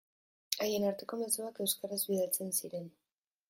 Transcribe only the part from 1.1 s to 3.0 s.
mezuak euskaraz bidaltzen ziren.